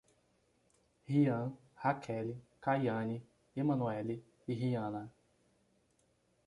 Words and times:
Riam, 1.07 1.55
Raquele, 1.75 2.35
Kaiane, 2.59 3.21
Emanuely 3.55 4.23
e 4.47 4.53
Riana 4.55 5.07